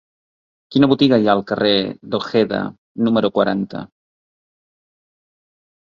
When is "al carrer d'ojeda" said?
1.39-2.63